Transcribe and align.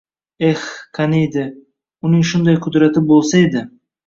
Eh, 0.45 0.61
qaniydi, 0.99 1.43
uning 2.09 2.25
shunday 2.31 2.59
qudrati 2.65 3.05
bo‘lsa 3.13 3.45
edi 3.51 3.65